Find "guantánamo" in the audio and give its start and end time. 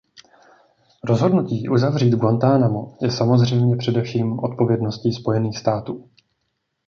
2.15-2.97